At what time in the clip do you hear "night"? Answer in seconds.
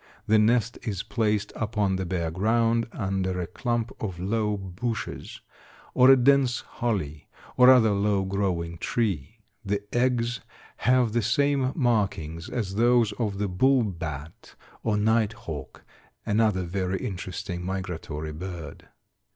14.97-15.33